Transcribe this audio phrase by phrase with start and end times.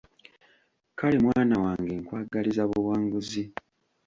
[0.97, 3.43] Kale mwana wange nkwagaliza buwanguzi!